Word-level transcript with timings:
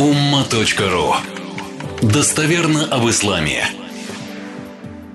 umma.ru 0.00 1.12
Достоверно 2.00 2.86
об 2.90 3.06
исламе. 3.10 3.64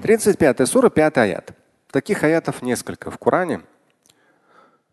35 0.04 0.68
сура, 0.68 0.92
5 0.92 1.18
аят. 1.18 1.54
Таких 1.90 2.24
аятов 2.24 2.62
несколько 2.62 3.10
в 3.10 3.18
Коране. 3.18 3.62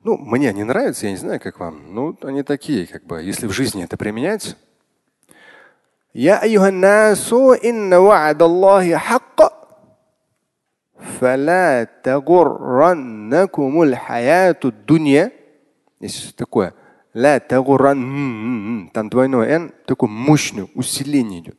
Ну, 0.02 0.16
мне 0.16 0.48
они 0.48 0.64
нравятся, 0.64 1.04
я 1.04 1.12
не 1.12 1.18
знаю, 1.18 1.40
как 1.40 1.60
вам. 1.60 1.94
Ну, 1.94 2.16
они 2.22 2.42
такие, 2.42 2.86
как 2.86 3.04
бы, 3.04 3.22
если 3.22 3.46
в 3.46 3.52
жизни 3.52 3.84
это 3.84 3.98
применять. 3.98 4.56
Я 6.14 6.38
айюханнасу 6.38 7.52
инна 7.52 7.96
ва'адаллахи 7.96 8.98
хакка 8.98 9.52
фала 11.20 11.86
тагурраннакумуль 12.02 13.96
хаяту 13.96 14.72
дунья. 14.72 15.32
Есть 16.00 16.34
такое– 16.34 16.72
Ла 17.14 17.40
тагуран. 17.40 18.90
Там 18.92 19.08
двойное 19.08 19.48
н, 19.48 19.72
такое 19.86 20.08
мощное 20.08 20.68
усиление 20.74 21.40
идет. 21.40 21.56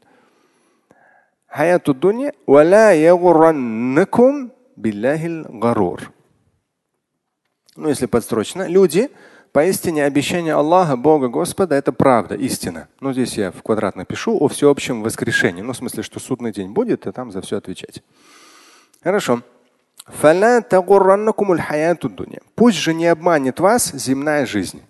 Хаяту 1.47 1.93
дуня. 1.93 2.33
Валя 2.47 2.93
ягураннакум 2.93 4.51
биллахил 4.75 5.45
гарур. 5.49 6.11
Ну, 7.75 7.89
если 7.89 8.07
подстрочно. 8.07 8.67
Люди, 8.67 9.11
поистине 9.51 10.05
обещание 10.05 10.53
Аллаха, 10.53 10.97
Бога, 10.97 11.27
Господа, 11.27 11.75
это 11.75 11.91
правда, 11.91 12.35
истина. 12.35 12.87
Ну, 12.99 13.13
здесь 13.13 13.37
я 13.37 13.51
в 13.51 13.61
квадрат 13.61 13.95
напишу 13.95 14.37
о 14.39 14.47
всеобщем 14.47 15.03
воскрешении. 15.03 15.61
Ну, 15.61 15.73
в 15.73 15.77
смысле, 15.77 16.01
что 16.03 16.19
судный 16.19 16.51
день 16.51 16.71
будет, 16.71 17.05
и 17.05 17.11
там 17.11 17.31
за 17.31 17.41
все 17.41 17.57
отвечать. 17.57 18.03
Хорошо. 19.03 19.41
Пусть 22.55 22.77
же 22.77 22.93
не 22.93 23.07
обманет 23.07 23.59
вас 23.59 23.91
земная 23.93 24.45
жизнь. 24.45 24.81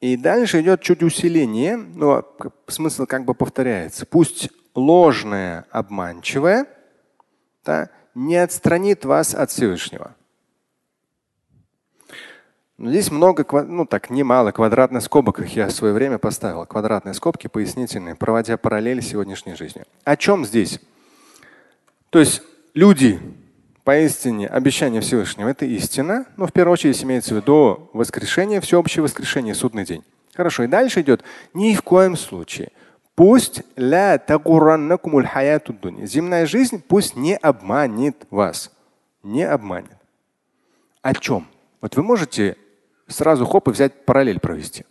И 0.00 0.16
дальше 0.16 0.60
идет 0.60 0.82
чуть 0.82 1.02
усиление, 1.02 1.76
но 1.76 2.24
смысл 2.68 3.06
как 3.06 3.24
бы 3.24 3.34
повторяется. 3.34 4.04
Пусть 4.06 4.50
ложное, 4.74 5.66
обманчивое 5.70 6.66
да, 7.66 7.90
не 8.14 8.36
отстранит 8.36 9.04
вас 9.04 9.34
от 9.34 9.50
Всевышнего. 9.50 10.14
Но 12.78 12.90
здесь 12.90 13.10
много, 13.10 13.46
ну 13.64 13.86
так 13.86 14.10
немало 14.10 14.52
квадратных 14.52 15.02
скобок, 15.02 15.40
я 15.48 15.68
в 15.68 15.72
свое 15.72 15.92
время 15.92 16.18
поставил. 16.18 16.64
Квадратные 16.66 17.14
скобки 17.14 17.46
пояснительные, 17.46 18.14
проводя 18.14 18.56
параллели 18.56 19.00
сегодняшней 19.00 19.54
жизнью. 19.54 19.86
О 20.04 20.16
чем 20.16 20.44
здесь? 20.44 20.78
То 22.10 22.18
есть 22.18 22.42
люди, 22.74 23.18
Поистине, 23.86 24.48
обещание 24.48 25.00
Всевышнего– 25.00 25.48
это 25.50 25.64
истина, 25.64 26.26
но 26.36 26.48
в 26.48 26.52
первую 26.52 26.72
очередь 26.72 27.04
имеется 27.04 27.34
в 27.34 27.36
виду 27.36 27.88
воскрешение, 27.92 28.60
всеобщее 28.60 29.04
воскрешение, 29.04 29.54
судный 29.54 29.84
день. 29.84 30.02
Хорошо, 30.34 30.64
и 30.64 30.66
дальше 30.66 31.02
идет 31.02 31.22
ни 31.54 31.72
в 31.72 31.82
коем 31.82 32.16
случае. 32.16 32.72
Пусть 33.14 33.62
ля 33.76 34.20
Земная 36.02 36.46
жизнь 36.46 36.82
пусть 36.82 37.14
не 37.14 37.36
обманет 37.36 38.26
вас. 38.30 38.72
Не 39.22 39.44
обманет. 39.44 39.96
О 41.00 41.14
чем? 41.14 41.46
Вот 41.80 41.94
вы 41.94 42.02
можете 42.02 42.56
сразу 43.06 43.46
хоп 43.46 43.68
и 43.68 43.70
взять 43.70 44.04
параллель 44.04 44.40
провести. 44.40 44.84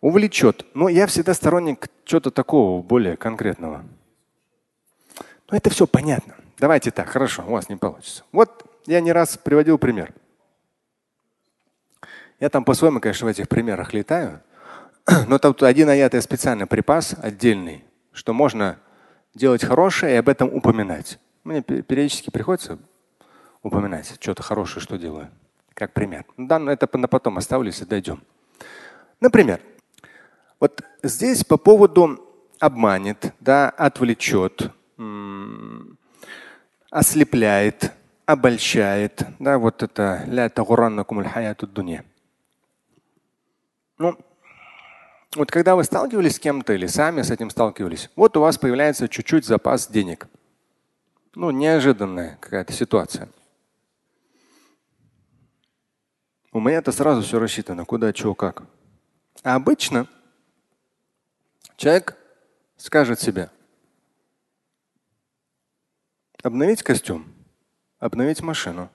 Увлечет. 0.00 0.66
Но 0.72 0.88
я 0.88 1.08
всегда 1.08 1.34
сторонник 1.34 1.88
чего-то 2.04 2.30
такого 2.30 2.80
более 2.80 3.16
конкретного. 3.16 3.84
Ну 5.50 5.56
это 5.56 5.70
все 5.70 5.86
понятно. 5.86 6.34
Давайте 6.58 6.90
так, 6.90 7.08
хорошо, 7.08 7.44
у 7.46 7.52
вас 7.52 7.68
не 7.68 7.76
получится. 7.76 8.24
Вот 8.32 8.64
я 8.86 9.00
не 9.00 9.12
раз 9.12 9.36
приводил 9.36 9.78
пример. 9.78 10.12
Я 12.40 12.48
там 12.48 12.64
по-своему, 12.64 13.00
конечно, 13.00 13.26
в 13.26 13.30
этих 13.30 13.48
примерах 13.48 13.92
летаю. 13.92 14.40
Но 15.28 15.38
тут 15.38 15.62
один 15.62 15.88
аят 15.88 16.14
я 16.14 16.22
специально 16.22 16.66
припас, 16.66 17.14
отдельный, 17.20 17.84
что 18.12 18.32
можно 18.32 18.78
делать 19.34 19.64
хорошее 19.64 20.14
и 20.14 20.18
об 20.18 20.28
этом 20.28 20.52
упоминать. 20.52 21.18
Мне 21.44 21.62
периодически 21.62 22.30
приходится 22.30 22.78
упоминать 23.62 24.16
что-то 24.20 24.42
хорошее, 24.42 24.82
что 24.82 24.96
делаю. 24.96 25.30
Как 25.74 25.92
пример. 25.92 26.24
Да, 26.36 26.58
но 26.58 26.70
это 26.70 26.88
на 26.96 27.08
потом 27.08 27.38
оставлю, 27.38 27.66
если 27.66 27.84
дойдем. 27.84 28.22
Например, 29.20 29.60
вот 30.60 30.82
здесь 31.02 31.44
по 31.44 31.56
поводу 31.56 32.20
обманет, 32.60 33.34
да, 33.40 33.70
отвлечет, 33.70 34.70
ослепляет, 36.94 37.92
обольщает. 38.24 39.26
Да, 39.40 39.58
вот 39.58 39.82
это 39.82 40.22
ля 40.28 40.48
дуня. 40.48 42.04
Ну, 43.98 44.16
вот 45.34 45.50
когда 45.50 45.74
вы 45.74 45.82
сталкивались 45.82 46.36
с 46.36 46.38
кем-то 46.38 46.72
или 46.72 46.86
сами 46.86 47.22
с 47.22 47.32
этим 47.32 47.50
сталкивались, 47.50 48.10
вот 48.14 48.36
у 48.36 48.40
вас 48.40 48.58
появляется 48.58 49.08
чуть-чуть 49.08 49.44
запас 49.44 49.88
денег. 49.88 50.28
Ну, 51.34 51.50
неожиданная 51.50 52.38
какая-то 52.40 52.72
ситуация. 52.72 53.28
У 56.52 56.60
меня 56.60 56.78
это 56.78 56.92
сразу 56.92 57.22
все 57.22 57.40
рассчитано, 57.40 57.84
куда, 57.84 58.12
чего, 58.12 58.36
как. 58.36 58.62
А 59.42 59.56
обычно 59.56 60.06
человек 61.76 62.16
скажет 62.76 63.20
себе, 63.20 63.50
Обновить 66.44 66.82
костюм, 66.82 67.24
обновить 67.98 68.42
машину, 68.42 68.90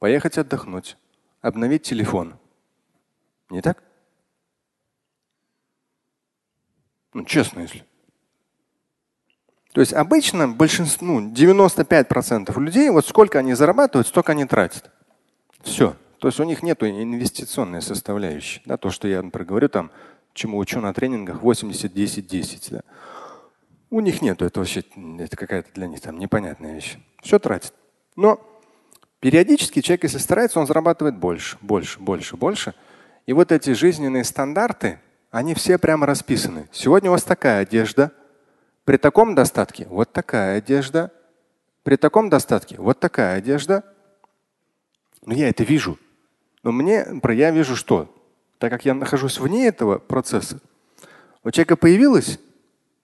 поехать 0.00 0.38
отдохнуть, 0.38 0.96
обновить 1.40 1.84
телефон. 1.84 2.34
Не 3.48 3.62
так? 3.62 3.80
Ну, 7.14 7.24
честно, 7.24 7.60
если. 7.60 7.84
То 9.72 9.80
есть 9.80 9.92
обычно 9.92 10.48
большинство, 10.48 11.06
ну, 11.06 11.32
95% 11.32 12.58
людей, 12.58 12.90
вот 12.90 13.06
сколько 13.06 13.38
они 13.38 13.54
зарабатывают, 13.54 14.08
столько 14.08 14.32
они 14.32 14.44
тратят. 14.44 14.90
Все. 15.60 15.94
То 16.18 16.26
есть 16.26 16.40
у 16.40 16.44
них 16.44 16.64
нет 16.64 16.82
инвестиционной 16.82 17.82
составляющей. 17.82 18.62
Да, 18.64 18.76
то, 18.76 18.90
что 18.90 19.06
я, 19.06 19.22
например, 19.22 19.46
говорю, 19.46 19.68
там, 19.68 19.92
чему 20.34 20.58
учу 20.58 20.80
на 20.80 20.92
тренингах 20.92 21.40
80, 21.40 21.92
10, 21.92 22.26
10. 22.26 22.70
Да. 22.72 22.82
У 23.90 23.98
них 24.00 24.22
нету, 24.22 24.44
это 24.44 24.60
вообще 24.60 24.84
это 25.18 25.36
какая-то 25.36 25.72
для 25.74 25.88
них 25.88 26.00
там 26.00 26.16
непонятная 26.18 26.74
вещь. 26.74 26.96
Все 27.22 27.40
тратит. 27.40 27.74
Но 28.14 28.40
периодически 29.18 29.80
человек, 29.80 30.04
если 30.04 30.18
старается, 30.18 30.60
он 30.60 30.66
зарабатывает 30.68 31.16
больше, 31.16 31.58
больше, 31.60 31.98
больше, 31.98 32.36
больше. 32.36 32.74
И 33.26 33.32
вот 33.32 33.50
эти 33.50 33.72
жизненные 33.72 34.22
стандарты, 34.22 35.00
они 35.32 35.54
все 35.54 35.76
прямо 35.76 36.06
расписаны. 36.06 36.68
Сегодня 36.70 37.10
у 37.10 37.14
вас 37.14 37.24
такая 37.24 37.62
одежда, 37.62 38.12
при 38.84 38.96
таком 38.96 39.34
достатке 39.34 39.86
вот 39.88 40.12
такая 40.12 40.58
одежда, 40.58 41.12
при 41.82 41.96
таком 41.96 42.30
достатке 42.30 42.76
вот 42.78 43.00
такая 43.00 43.38
одежда. 43.38 43.84
Но 45.26 45.34
я 45.34 45.48
это 45.48 45.64
вижу. 45.64 45.98
Но 46.62 46.70
мне, 46.70 47.06
я 47.30 47.50
вижу 47.50 47.74
что? 47.74 48.14
Так 48.58 48.70
как 48.70 48.84
я 48.84 48.94
нахожусь 48.94 49.40
вне 49.40 49.66
этого 49.66 49.98
процесса, 49.98 50.60
у 51.42 51.50
человека 51.50 51.76
появилась 51.76 52.38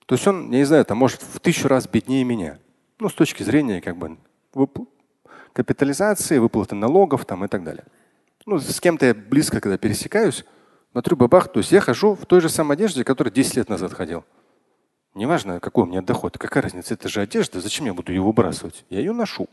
то 0.07 0.15
есть 0.15 0.27
он, 0.27 0.51
я 0.53 0.59
не 0.59 0.65
знаю, 0.65 0.85
там 0.85 0.99
может 0.99 1.21
в 1.23 1.41
тысячу 1.41 1.69
раз 1.69 1.87
беднее 1.87 2.25
меня. 2.25 2.59
Ну, 2.99 3.09
с 3.09 3.15
точки 3.15 3.43
зрения 3.43 3.81
как 3.81 3.97
бы 3.97 4.17
капитализации, 5.53 6.39
выплаты 6.39 6.75
налогов 6.75 7.25
там 7.25 7.45
и 7.45 7.49
так 7.49 7.65
далее. 7.65 7.85
Ну, 8.47 8.59
с 8.59 8.81
кем-то 8.81 9.07
я 9.07 9.15
близко, 9.15 9.61
когда 9.61 9.77
пересекаюсь, 9.77 10.45
смотрю, 10.93 11.17
бабах, 11.17 11.49
то 11.49 11.59
есть 11.59 11.73
я 11.73 11.81
хожу 11.81 12.15
в 12.15 12.25
той 12.27 12.41
же 12.41 12.49
самой 12.49 12.77
одежде, 12.77 13.05
которой 13.05 13.31
10 13.31 13.57
лет 13.57 13.69
назад 13.69 13.93
ходил. 13.93 14.25
Неважно, 15.15 15.61
какой 15.61 15.85
у 15.85 15.87
меня 15.87 16.03
доход, 16.03 16.39
какая 16.39 16.63
разница, 16.63 16.95
это 16.95 17.09
же 17.09 17.21
одежда, 17.21 17.61
зачем 17.61 17.87
я 17.87 17.95
буду 17.95 18.13
ее 18.13 18.23
выбрасывать? 18.23 18.85
Я 18.89 19.01
ее 19.01 19.13
ношу. 19.13 19.49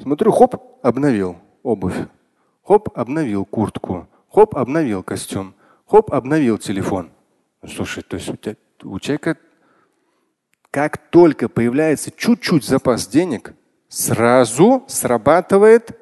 Смотрю, 0.00 0.30
хоп, 0.32 0.56
обновил 0.82 1.38
обувь. 1.62 1.96
Хоп, 2.62 2.88
обновил 2.96 3.44
куртку. 3.44 4.06
Хоп, 4.30 4.54
обновил 4.54 5.02
костюм. 5.02 5.54
Хоп, 5.86 6.12
обновил 6.12 6.58
телефон. 6.58 7.10
Слушай, 7.68 8.02
то 8.02 8.16
есть 8.16 8.28
у, 8.28 8.36
тебя, 8.36 8.56
у 8.82 8.98
человека 8.98 9.36
как 10.70 10.98
только 10.98 11.48
появляется 11.48 12.10
чуть-чуть 12.10 12.64
запас 12.64 13.06
денег, 13.06 13.54
сразу 13.88 14.84
срабатывает 14.88 15.96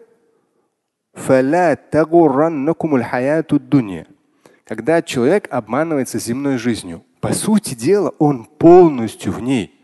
когда 4.64 5.02
человек 5.02 5.46
обманывается 5.52 6.18
земной 6.18 6.56
жизнью. 6.56 7.04
По 7.20 7.34
сути 7.34 7.74
дела, 7.74 8.14
он 8.18 8.46
полностью 8.46 9.32
в 9.32 9.42
ней. 9.42 9.78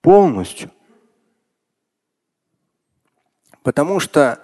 Полностью. 0.00 0.70
Потому 3.64 3.98
что 3.98 4.38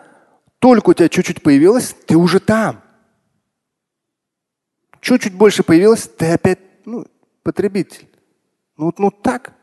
только 0.59 0.91
у 0.91 0.95
тебя 0.95 1.09
чуть-чуть 1.09 1.43
появилось, 1.43 1.95
ты 2.07 2.17
уже 2.17 2.41
там. 2.41 2.83
Чуть-чуть 5.11 5.35
больше 5.35 5.65
появилось, 5.65 6.07
ты 6.07 6.27
опять 6.31 6.61
ну, 6.85 7.05
потребитель. 7.43 8.07
Ну, 8.77 8.95
ну 8.97 9.11
так. 9.11 9.55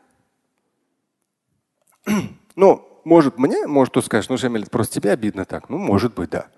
Ну, 2.54 3.00
может 3.02 3.38
мне, 3.38 3.66
может 3.66 3.92
кто 3.92 4.02
скажет, 4.02 4.28
ну, 4.28 4.36
Шамиль, 4.36 4.68
просто 4.68 5.00
тебе 5.00 5.10
обидно 5.10 5.46
так. 5.46 5.70
Ну, 5.70 5.78
может 5.78 6.12
быть, 6.12 6.28
да. 6.28 6.48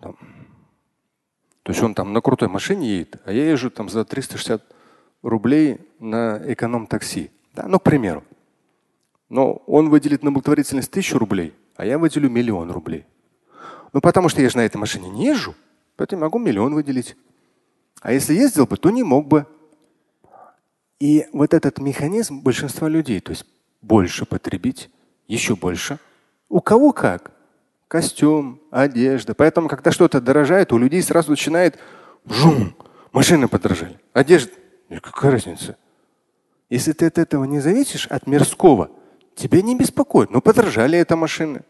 Там. 0.00 0.16
То 1.62 1.70
есть 1.70 1.80
он 1.80 1.94
там 1.94 2.12
на 2.12 2.20
крутой 2.20 2.48
машине 2.48 2.88
едет, 2.88 3.22
а 3.24 3.30
я 3.30 3.48
езжу 3.48 3.70
там 3.70 3.88
за 3.88 4.04
360 4.04 4.64
рублей 5.22 5.78
на 6.00 6.42
эконом-такси. 6.52 7.30
Да, 7.54 7.68
ну, 7.68 7.78
к 7.78 7.84
примеру. 7.84 8.24
Но 9.28 9.62
он 9.68 9.90
выделит 9.90 10.24
на 10.24 10.32
благотворительность 10.32 10.90
тысячу 10.90 11.18
рублей, 11.18 11.54
а 11.76 11.86
я 11.86 12.00
выделю 12.00 12.28
миллион 12.28 12.72
рублей. 12.72 13.06
Ну, 13.92 14.00
потому 14.00 14.28
что 14.28 14.42
я 14.42 14.50
же 14.50 14.56
на 14.56 14.62
этой 14.62 14.78
машине 14.78 15.08
не 15.08 15.26
езжу, 15.26 15.54
поэтому 15.94 16.22
могу 16.22 16.40
миллион 16.40 16.74
выделить. 16.74 17.16
А 18.02 18.12
если 18.12 18.34
ездил 18.34 18.66
бы, 18.66 18.76
то 18.76 18.90
не 18.90 19.02
мог 19.02 19.28
бы. 19.28 19.46
И 20.98 21.26
вот 21.32 21.54
этот 21.54 21.78
механизм 21.78 22.40
большинства 22.40 22.88
людей, 22.88 23.20
то 23.20 23.30
есть 23.30 23.46
больше 23.80 24.24
потребить, 24.24 24.90
еще 25.28 25.56
больше. 25.56 25.98
У 26.48 26.60
кого 26.60 26.92
как? 26.92 27.32
Костюм, 27.88 28.60
одежда. 28.70 29.34
Поэтому, 29.34 29.68
когда 29.68 29.92
что-то 29.92 30.20
дорожает, 30.20 30.72
у 30.72 30.78
людей 30.78 31.02
сразу 31.02 31.30
начинает 31.30 31.78
жум, 32.26 32.74
машины 33.12 33.48
подорожали, 33.48 33.98
одежда. 34.12 34.52
Какая 35.00 35.32
разница? 35.32 35.76
Если 36.70 36.92
ты 36.92 37.06
от 37.06 37.18
этого 37.18 37.44
не 37.44 37.60
зависишь, 37.60 38.06
от 38.06 38.26
мирского, 38.26 38.90
тебе 39.34 39.62
не 39.62 39.76
беспокоит. 39.76 40.30
Ну, 40.30 40.40
подорожали 40.40 40.98
эта 40.98 41.16
машины. 41.16 41.62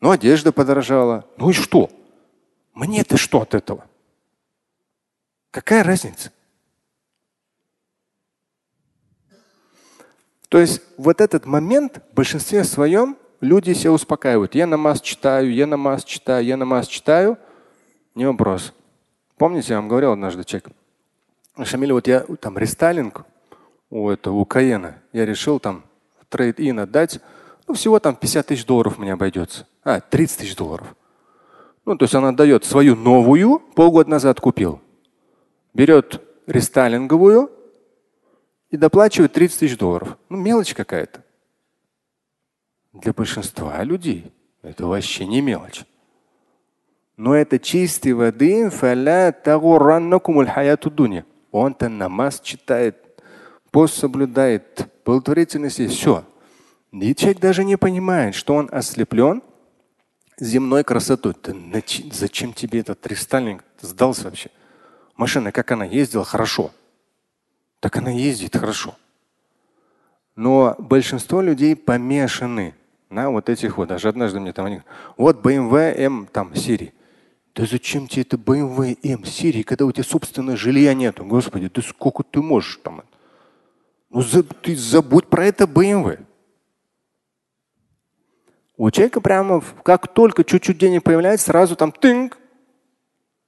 Ну, 0.00 0.10
одежда 0.10 0.52
подорожала. 0.52 1.26
Ну 1.38 1.50
и 1.50 1.52
что? 1.52 1.90
Мне-то 2.74 3.16
что 3.16 3.42
от 3.42 3.54
этого? 3.54 3.84
Какая 5.52 5.84
разница? 5.84 6.32
То 10.48 10.58
есть 10.58 10.82
вот 10.96 11.20
этот 11.20 11.46
момент 11.46 12.02
в 12.10 12.14
большинстве 12.14 12.64
своем 12.64 13.16
люди 13.40 13.72
себя 13.74 13.92
успокаивают. 13.92 14.54
Я 14.54 14.66
намаз 14.66 15.00
читаю, 15.00 15.52
я 15.52 15.66
намаз 15.66 16.04
читаю, 16.04 16.44
я 16.44 16.56
намаз 16.56 16.88
читаю. 16.88 17.38
Не 18.14 18.26
вопрос. 18.26 18.72
Помните, 19.36 19.74
я 19.74 19.76
вам 19.78 19.88
говорил 19.88 20.12
однажды 20.12 20.44
человек. 20.44 20.70
Шамиль, 21.64 21.92
вот 21.92 22.06
я 22.06 22.20
там 22.40 22.56
рестайлинг 22.56 23.24
у 23.90 24.08
этого 24.08 24.36
у 24.36 24.44
Каена, 24.46 25.02
я 25.12 25.26
решил 25.26 25.60
там 25.60 25.84
трейд-ин 26.28 26.80
отдать. 26.80 27.20
Ну, 27.68 27.74
всего 27.74 27.98
там 28.00 28.16
50 28.16 28.46
тысяч 28.46 28.64
долларов 28.64 28.98
мне 28.98 29.12
обойдется. 29.12 29.66
А, 29.84 30.00
30 30.00 30.38
тысяч 30.38 30.56
долларов. 30.56 30.94
Ну, 31.84 31.96
то 31.96 32.04
есть 32.04 32.14
она 32.14 32.32
дает 32.32 32.64
свою 32.64 32.94
новую, 32.94 33.58
полгода 33.58 34.10
назад 34.10 34.40
купил. 34.40 34.81
Берет 35.74 36.20
рестайлинговую 36.46 37.50
и 38.70 38.76
доплачивает 38.76 39.32
30 39.32 39.58
тысяч 39.60 39.78
долларов. 39.78 40.18
Ну, 40.28 40.36
мелочь 40.36 40.74
какая-то. 40.74 41.24
Для 42.92 43.12
большинства 43.12 43.82
людей 43.82 44.32
это 44.62 44.86
вообще 44.86 45.26
не 45.26 45.40
мелочь. 45.40 45.84
Но 47.16 47.34
это 47.34 47.58
чистой 47.58 48.12
воды. 48.12 48.70
Он-то 51.50 51.88
намаз 51.88 52.40
читает, 52.40 52.96
пост 53.70 53.94
соблюдает, 53.94 54.88
благотворительность 55.04 55.78
есть. 55.78 55.94
Все. 55.94 56.24
И 56.92 57.14
человек 57.14 57.40
даже 57.40 57.64
не 57.64 57.76
понимает, 57.76 58.34
что 58.34 58.54
он 58.54 58.68
ослеплен 58.72 59.42
земной 60.38 60.84
красотой. 60.84 61.34
Ты, 61.34 61.54
зачем 62.12 62.52
тебе 62.52 62.80
этот 62.80 63.06
рестайлинг? 63.06 63.64
Сдался 63.80 64.24
вообще. 64.24 64.50
Машина, 65.16 65.52
как 65.52 65.70
она 65.70 65.84
ездила, 65.84 66.24
хорошо. 66.24 66.70
Так 67.80 67.96
она 67.96 68.10
ездит 68.10 68.56
хорошо. 68.56 68.96
Но 70.36 70.76
большинство 70.78 71.40
людей 71.42 71.76
помешаны 71.76 72.74
на 73.10 73.30
вот 73.30 73.48
этих 73.48 73.76
вот. 73.76 73.88
Даже 73.88 74.08
однажды 74.08 74.40
мне 74.40 74.52
там 74.52 74.66
они 74.66 74.82
вот 75.16 75.44
BMW 75.44 75.94
M 75.96 76.28
там 76.32 76.54
Сири. 76.54 76.94
Да 77.54 77.66
зачем 77.66 78.08
тебе 78.08 78.22
это 78.22 78.36
BMW 78.36 78.98
M 79.02 79.24
Сири, 79.24 79.62
когда 79.62 79.84
у 79.84 79.92
тебя 79.92 80.04
собственного 80.04 80.56
жилья 80.56 80.94
нету? 80.94 81.24
Господи, 81.24 81.68
ты 81.68 81.82
сколько 81.82 82.22
ты 82.22 82.40
можешь 82.40 82.80
там? 82.82 83.02
Ну 84.08 84.22
за, 84.22 84.42
ты 84.42 84.74
забудь 84.74 85.26
про 85.28 85.46
это 85.46 85.64
BMW. 85.64 86.24
У 88.78 88.90
человека 88.90 89.20
прямо 89.20 89.62
как 89.82 90.08
только 90.08 90.44
чуть-чуть 90.44 90.78
денег 90.78 91.02
появляется, 91.02 91.46
сразу 91.46 91.76
там 91.76 91.92
тынк. 91.92 92.38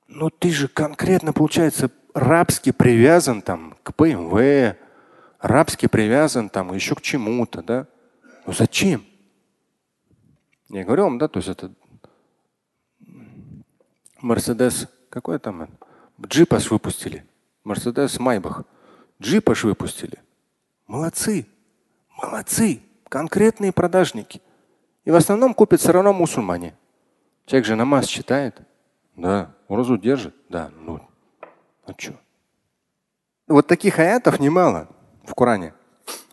Ну 0.07 0.31
ты 0.31 0.51
же 0.51 0.69
конкретно, 0.69 1.33
получается, 1.33 1.91
рабски 2.15 2.73
привязан 2.73 3.43
там 3.43 3.77
к 3.83 3.91
BMW, 3.91 4.77
рабски 5.41 5.87
привязан 5.87 6.49
там 6.49 6.73
еще 6.75 6.95
к 6.95 7.03
чему-то, 7.03 7.63
да? 7.63 7.87
Ну 8.47 8.53
зачем? 8.53 9.05
Я 10.69 10.85
говорил 10.85 11.05
вам, 11.05 11.19
да, 11.19 11.29
то 11.29 11.39
есть 11.39 11.49
это 11.49 11.73
Мерседес, 14.21 14.89
какой 15.11 15.39
там? 15.39 15.69
Джип 16.21 16.55
аж 16.55 16.71
выпустили. 16.71 17.25
Мерседес 17.63 18.19
Майбах. 18.19 18.65
Джип 19.21 19.51
аж 19.51 19.65
выпустили. 19.65 20.19
Молодцы. 20.87 21.47
Молодцы. 22.17 22.81
Конкретные 23.09 23.73
продажники. 23.73 24.41
И 25.05 25.11
в 25.11 25.15
основном 25.15 25.55
купят 25.55 25.81
все 25.81 25.93
равно 25.93 26.13
мусульмане. 26.13 26.75
Человек 27.47 27.67
же 27.67 27.77
намаз 27.77 28.07
читает. 28.07 28.61
Да. 29.17 29.55
Уразу 29.69 29.97
держит. 29.97 30.35
Да. 30.49 30.71
Ну, 30.81 31.01
а 31.87 31.93
что? 31.97 32.15
Вот 33.47 33.67
таких 33.67 33.99
аятов 33.99 34.41
немало 34.41 34.89
в 35.25 35.35
Коране. 35.35 35.75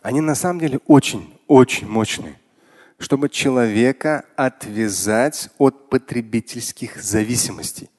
Они 0.02 0.20
на 0.20 0.34
самом 0.34 0.60
деле 0.60 0.80
очень, 0.86 1.38
очень 1.46 1.88
мощные 1.88 2.38
чтобы 3.02 3.28
человека 3.28 4.24
отвязать 4.36 5.50
от 5.58 5.88
потребительских 5.90 7.02
зависимостей. 7.02 7.90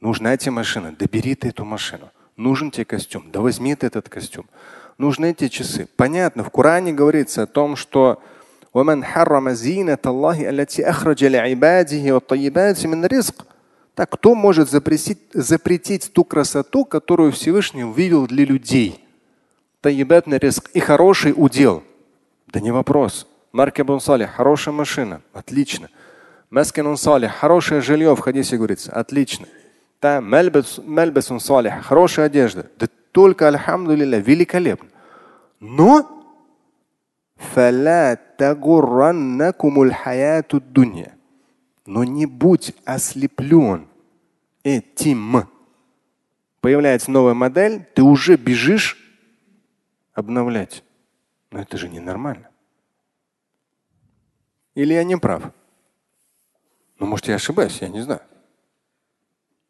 Нужна 0.00 0.36
тебе 0.36 0.52
машина, 0.52 0.94
да 0.96 1.06
бери 1.06 1.34
ты 1.34 1.48
эту 1.48 1.64
машину. 1.64 2.10
Нужен 2.36 2.70
тебе 2.70 2.84
костюм, 2.84 3.30
да 3.32 3.40
возьми 3.40 3.74
ты 3.74 3.88
этот 3.88 4.08
костюм. 4.08 4.46
Нужны 4.98 5.32
эти 5.32 5.48
часы. 5.48 5.88
Понятно, 5.96 6.44
в 6.44 6.50
Коране 6.50 6.92
говорится 6.92 7.42
о 7.42 7.46
том, 7.46 7.74
что 7.74 8.22
так 13.94 14.10
кто 14.10 14.34
может 14.34 14.70
запретить, 14.70 15.18
запретить 15.32 16.12
ту 16.12 16.24
красоту, 16.24 16.84
которую 16.84 17.32
Всевышний 17.32 17.84
вывел 17.84 18.26
для 18.26 18.44
людей? 18.44 19.04
И 19.82 20.80
хороший 20.80 21.32
удел. 21.36 21.82
Да 22.46 22.60
не 22.60 22.70
вопрос. 22.70 23.26
Маркебун 23.52 24.00
Салих, 24.00 24.30
хорошая 24.30 24.74
машина, 24.74 25.22
отлично. 25.32 25.88
Маскинун 26.50 26.96
Салих, 26.96 27.32
хорошее 27.32 27.80
жилье, 27.80 28.14
в 28.14 28.20
хадисе 28.20 28.56
говорится, 28.56 28.92
отлично. 28.92 29.46
Там 29.98 30.30
Мельбесун 30.30 31.40
Салих, 31.40 31.84
хорошая 31.84 32.26
одежда. 32.26 32.66
Да 32.78 32.86
только, 33.12 33.48
альхамдулилля, 33.48 34.18
великолепно. 34.18 34.88
Но 35.58 36.06
но 41.86 42.04
не 42.04 42.26
будь 42.26 42.74
ослеплен 42.84 43.88
этим. 44.62 45.48
Появляется 46.60 47.10
новая 47.10 47.34
модель, 47.34 47.86
ты 47.94 48.02
уже 48.02 48.36
бежишь 48.36 48.96
обновлять. 50.12 50.84
Но 51.50 51.60
это 51.60 51.78
же 51.78 51.88
ненормально. 51.88 52.50
Или 54.74 54.94
я 54.94 55.04
не 55.04 55.16
прав? 55.16 55.52
Ну, 56.98 57.06
может, 57.06 57.28
я 57.28 57.36
ошибаюсь, 57.36 57.80
я 57.80 57.88
не 57.88 58.02
знаю. 58.02 58.20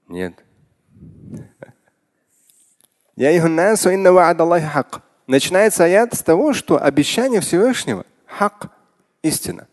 Нет. 0.09 0.45
Начинается 5.27 5.85
аят 5.85 6.15
с 6.15 6.23
того, 6.23 6.53
что 6.53 6.83
обещание 6.83 7.41
Всевышнего 7.41 8.05
хак 8.27 8.73
истина. 9.23 9.69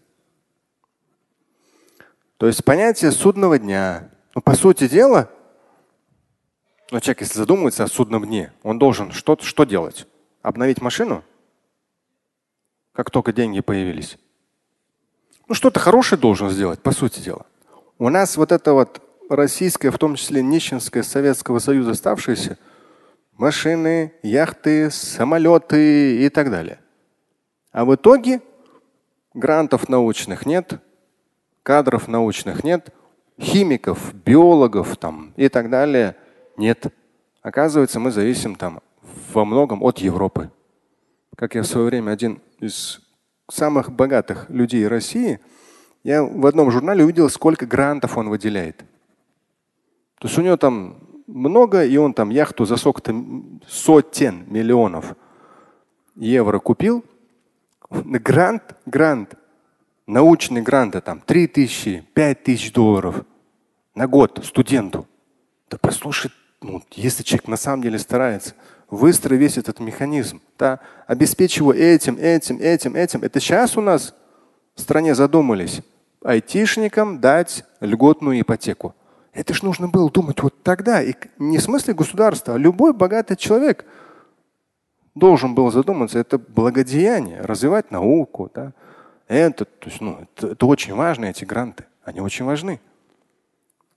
То 2.37 2.47
есть 2.47 2.63
понятие 2.63 3.11
судного 3.11 3.59
дня. 3.59 4.09
Ну, 4.35 4.41
по 4.41 4.55
сути 4.55 4.87
дела, 4.87 5.29
ну, 6.91 6.99
человек, 6.99 7.21
если 7.21 7.39
задумывается 7.39 7.83
о 7.83 7.87
судном 7.87 8.25
дне, 8.25 8.53
он 8.63 8.79
должен 8.79 9.11
что, 9.11 9.37
что 9.41 9.63
делать? 9.65 10.07
Обновить 10.41 10.81
машину? 10.81 11.23
Как 12.93 13.11
только 13.11 13.33
деньги 13.33 13.59
появились 13.59 14.17
ну, 15.47 15.55
что-то 15.55 15.79
хорошее 15.79 16.19
должен 16.19 16.49
сделать, 16.49 16.81
по 16.81 16.91
сути 16.91 17.19
дела. 17.19 17.45
У 17.97 18.09
нас 18.09 18.37
вот 18.37 18.51
это 18.51 18.73
вот 18.73 19.01
российское, 19.29 19.91
в 19.91 19.97
том 19.97 20.15
числе 20.15 20.43
нищенское 20.43 21.03
Советского 21.03 21.59
Союза 21.59 21.91
оставшееся, 21.91 22.57
машины, 23.33 24.13
яхты, 24.23 24.91
самолеты 24.91 26.25
и 26.25 26.29
так 26.29 26.51
далее. 26.51 26.79
А 27.71 27.85
в 27.85 27.95
итоге 27.95 28.41
грантов 29.33 29.89
научных 29.89 30.45
нет, 30.45 30.81
кадров 31.67 32.07
научных 32.07 32.63
нет, 32.63 32.93
химиков, 33.37 34.13
биологов 34.13 34.95
там 34.95 35.33
и 35.35 35.49
так 35.49 35.69
далее 35.69 36.15
нет. 36.55 36.87
Оказывается, 37.41 37.99
мы 37.99 38.11
зависим 38.11 38.55
там 38.55 38.79
во 39.33 39.43
многом 39.43 39.83
от 39.83 39.97
Европы. 39.97 40.49
Как 41.35 41.55
я 41.55 41.63
в 41.63 41.67
свое 41.67 41.87
время 41.87 42.11
один 42.11 42.39
из 42.61 43.01
самых 43.51 43.91
богатых 43.91 44.49
людей 44.49 44.87
России, 44.87 45.41
я 46.05 46.23
в 46.23 46.45
одном 46.45 46.71
журнале 46.71 47.03
увидел, 47.03 47.29
сколько 47.29 47.65
грантов 47.65 48.17
он 48.17 48.29
выделяет. 48.29 48.77
То 50.19 50.29
есть 50.29 50.37
у 50.37 50.41
него 50.41 50.55
там 50.55 50.99
много, 51.27 51.83
и 51.83 51.97
он 51.97 52.13
там 52.13 52.29
яхту 52.29 52.63
за 52.63 52.77
сколько-то 52.77 53.13
сотен 53.67 54.45
миллионов 54.47 55.17
евро 56.15 56.59
купил. 56.59 57.03
Грант, 57.89 58.63
грант, 58.85 59.36
научный 60.07 60.61
грант, 60.61 60.95
там 61.03 61.21
3 61.21 61.47
тысячи, 61.47 62.03
5 62.13 62.43
тысяч 62.43 62.71
долларов 62.71 63.23
на 63.93 64.07
год 64.07 64.41
студенту. 64.43 65.07
Да 65.69 65.77
послушай, 65.79 66.31
ну, 66.61 66.81
если 66.91 67.23
человек 67.23 67.47
на 67.47 67.57
самом 67.57 67.83
деле 67.83 67.99
старается, 67.99 68.55
выстроить 68.89 69.41
весь 69.41 69.57
этот 69.57 69.79
механизм, 69.79 70.41
да, 70.57 70.79
обеспечить 71.05 71.57
его 71.57 71.73
этим, 71.73 72.17
этим, 72.17 72.57
этим, 72.59 72.95
этим. 72.95 73.23
Это 73.23 73.39
сейчас 73.39 73.77
у 73.77 73.81
нас 73.81 74.15
в 74.75 74.81
стране 74.81 75.13
задумались 75.13 75.81
айтишникам 76.23 77.19
дать 77.19 77.65
льготную 77.79 78.41
ипотеку. 78.41 78.95
Это 79.33 79.53
ж 79.53 79.61
нужно 79.61 79.87
было 79.87 80.09
думать 80.09 80.41
вот 80.41 80.63
тогда. 80.63 81.01
И 81.03 81.13
не 81.37 81.57
в 81.57 81.61
смысле 81.61 81.93
государства, 81.93 82.55
а 82.55 82.57
любой 82.57 82.93
богатый 82.93 83.35
человек 83.35 83.85
должен 85.15 85.53
был 85.53 85.71
задуматься. 85.71 86.17
Это 86.17 86.39
благодеяние, 86.39 87.41
развивать 87.41 87.91
науку. 87.91 88.49
Да. 88.53 88.73
Это, 89.27 89.65
то 89.65 89.89
есть, 89.89 89.99
ну, 90.01 90.19
это, 90.21 90.47
это 90.47 90.65
очень 90.65 90.93
важно, 90.93 91.25
эти 91.25 91.43
гранты. 91.43 91.85
Они 92.03 92.21
очень 92.21 92.45
важны. 92.45 92.79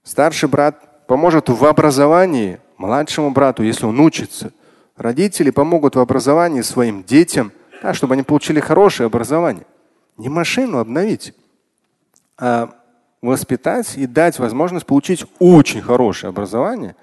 Старший 0.03 0.49
брат 0.49 1.07
поможет 1.07 1.49
в 1.49 1.65
образовании 1.65 2.59
младшему 2.77 3.31
брату, 3.31 3.63
если 3.63 3.85
он 3.85 3.99
учится. 3.99 4.51
Родители 4.97 5.49
помогут 5.51 5.95
в 5.95 5.99
образовании 5.99 6.61
своим 6.61 7.03
детям, 7.03 7.51
да, 7.81 7.93
чтобы 7.93 8.15
они 8.15 8.23
получили 8.23 8.59
хорошее 8.59 9.07
образование. 9.07 9.65
Не 10.17 10.29
машину 10.29 10.79
обновить, 10.79 11.33
а 12.37 12.71
воспитать 13.21 13.97
и 13.97 14.07
дать 14.07 14.39
возможность 14.39 14.85
получить 14.85 15.25
очень 15.39 15.81
хорошее 15.81 16.29
образование, 16.29 16.95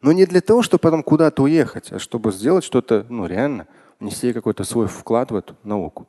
но 0.00 0.12
не 0.12 0.26
для 0.26 0.40
того, 0.40 0.62
чтобы 0.62 0.80
потом 0.80 1.02
куда-то 1.02 1.42
уехать, 1.42 1.92
а 1.92 1.98
чтобы 1.98 2.32
сделать 2.32 2.64
что-то 2.64 3.06
ну, 3.08 3.26
реально, 3.26 3.66
внести 4.00 4.32
какой-то 4.32 4.64
свой 4.64 4.88
вклад 4.88 5.30
в 5.30 5.36
эту 5.36 5.54
науку. 5.62 6.06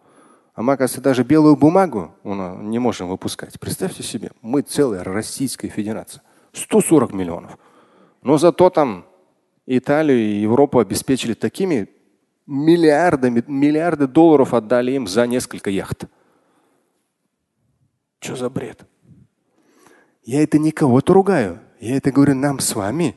А 0.57 0.63
мы, 0.63 0.73
оказывается, 0.73 1.01
даже 1.01 1.23
белую 1.23 1.55
бумагу 1.55 2.15
не 2.23 2.79
можем 2.79 3.09
выпускать. 3.09 3.59
Представьте 3.59 4.01
себе, 4.01 4.31
мы 4.41 4.63
целая 4.63 5.03
Российская 5.03 5.69
Федерация. 5.69 6.23
140 6.51 7.13
миллионов. 7.13 7.59
Но 8.23 8.39
зато 8.39 8.71
там 8.71 9.05
Италию 9.67 10.17
и 10.17 10.39
Европу 10.39 10.79
обеспечили 10.79 11.35
такими 11.35 11.87
миллиардами, 12.47 13.43
миллиарды 13.45 14.07
долларов 14.07 14.55
отдали 14.55 14.93
им 14.93 15.05
за 15.05 15.27
несколько 15.27 15.69
яхт. 15.69 16.05
Что 18.19 18.35
за 18.35 18.49
бред? 18.49 18.83
Я 20.23 20.41
это 20.41 20.57
не 20.57 20.71
кого-то 20.71 21.13
ругаю. 21.13 21.59
Я 21.79 21.97
это 21.97 22.11
говорю 22.11 22.33
нам 22.33 22.57
с 22.61 22.73
вами. 22.73 23.15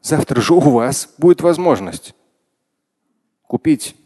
Завтра 0.00 0.40
же 0.40 0.54
у 0.54 0.60
вас 0.60 1.12
будет 1.18 1.42
возможность 1.42 2.14
купить 3.42 3.96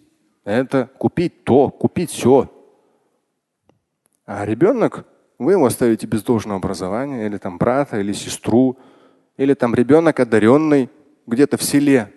это, 0.47 0.89
купить 0.99 1.45
то, 1.45 1.71
купить 1.71 2.11
все. 2.11 2.49
А 4.25 4.47
ребенок, 4.47 5.05
вы 5.39 5.53
его 5.53 5.67
оставите 5.67 6.07
без 6.07 6.23
должного 6.23 6.59
образования, 6.59 7.27
или 7.27 7.37
там 7.37 7.59
брата, 7.59 8.01
или 8.01 8.13
сестру, 8.13 8.79
или 9.37 9.55
там 9.55 9.75
ребенок 9.75 10.21
одаренный 10.21 10.89
где-то 11.27 11.57
в 11.57 11.63
селе, 11.63 12.13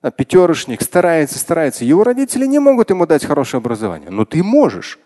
а 0.00 0.10
пятерочник 0.10 0.80
старается, 0.80 1.38
старается. 1.38 1.84
Его 1.84 2.04
родители 2.04 2.46
не 2.46 2.58
могут 2.58 2.88
ему 2.88 3.06
дать 3.06 3.24
хорошее 3.24 3.58
образование, 3.58 4.10
но 4.10 4.24
ты 4.24 4.42
можешь. 4.42 4.98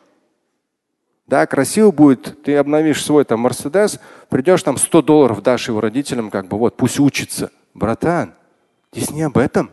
Да, 1.27 1.47
красиво 1.47 1.91
будет, 1.91 2.43
ты 2.45 2.57
обновишь 2.57 3.05
свой 3.05 3.25
там 3.25 3.41
Мерседес, 3.41 3.99
придешь 4.29 4.63
там 4.63 4.77
100 4.77 5.03
долларов 5.03 5.43
дашь 5.43 5.69
его 5.69 5.81
родителям, 5.81 6.31
как 6.31 6.47
бы 6.47 6.59
вот, 6.59 6.77
пусть 6.77 7.01
учится. 7.01 7.51
Братан, 7.75 8.35
здесь 8.93 9.11
не 9.11 9.23
об 9.23 9.37
этом. 9.39 9.71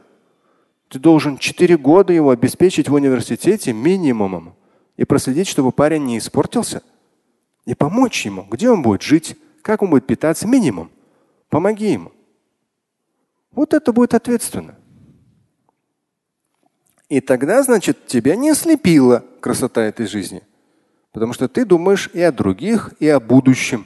Ты 0.89 0.97
должен 0.97 1.37
4 1.37 1.77
года 1.77 2.11
его 2.11 2.31
обеспечить 2.31 2.89
в 2.89 2.93
университете 2.93 3.73
минимумом 3.73 4.55
и 4.97 5.05
проследить, 5.05 5.47
чтобы 5.47 5.71
парень 5.71 6.03
не 6.03 6.17
испортился. 6.17 6.81
И 7.65 7.75
помочь 7.75 8.25
ему, 8.25 8.43
где 8.49 8.69
он 8.71 8.81
будет 8.81 9.03
жить, 9.03 9.37
как 9.61 9.83
он 9.83 9.91
будет 9.91 10.07
питаться, 10.07 10.47
минимум. 10.47 10.89
Помоги 11.49 11.91
ему. 11.91 12.11
Вот 13.51 13.73
это 13.73 13.93
будет 13.93 14.15
ответственно. 14.15 14.75
И 17.07 17.21
тогда, 17.21 17.61
значит, 17.63 18.07
тебя 18.07 18.35
не 18.35 18.49
ослепила 18.49 19.23
красота 19.41 19.83
этой 19.83 20.07
жизни. 20.07 20.41
Потому 21.11 21.33
что 21.33 21.47
ты 21.47 21.65
думаешь 21.65 22.09
и 22.13 22.21
о 22.21 22.31
других, 22.31 22.93
и 22.99 23.07
о 23.07 23.19
будущем. 23.19 23.85